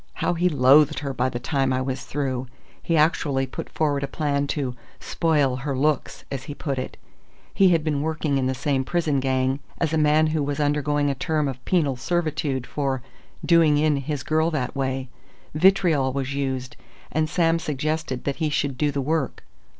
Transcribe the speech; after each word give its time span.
How 0.13 0.33
he 0.33 0.49
loathed 0.49 0.97
her 1.01 1.13
by 1.13 1.29
the 1.29 1.37
time 1.37 1.71
I 1.71 1.79
was 1.79 2.05
through... 2.05 2.47
he 2.81 2.97
actually 2.97 3.45
put 3.45 3.69
forward 3.69 4.01
a 4.01 4.07
plan 4.07 4.47
to 4.47 4.73
'spoil 4.99 5.57
her 5.57 5.77
looks,' 5.77 6.25
as 6.31 6.45
he 6.45 6.55
put 6.55 6.79
it. 6.79 6.97
He 7.53 7.69
had 7.69 7.83
been 7.83 8.01
working 8.01 8.39
in 8.39 8.47
the 8.47 8.55
same 8.55 8.83
prison 8.83 9.19
gang 9.19 9.59
as 9.77 9.93
a 9.93 9.99
man 9.99 10.25
who 10.33 10.41
was 10.41 10.59
undergoing 10.59 11.11
a 11.11 11.13
term 11.13 11.47
of 11.47 11.63
penal 11.65 11.97
servitude 11.97 12.65
for 12.65 13.03
'doing 13.45 13.77
in' 13.77 13.97
his 13.97 14.23
girl 14.23 14.49
that 14.49 14.75
way... 14.75 15.07
vitriol 15.53 16.11
was 16.13 16.33
used, 16.33 16.75
and 17.11 17.29
Sam 17.29 17.59
suggested 17.59 18.23
that 18.23 18.37
he 18.37 18.49
should 18.49 18.79
do 18.79 18.89
the 18.89 19.01
work.... 19.01 19.43